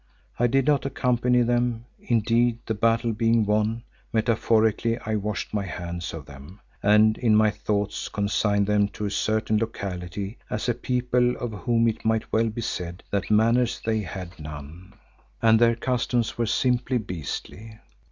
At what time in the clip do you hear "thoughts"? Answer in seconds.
7.51-8.09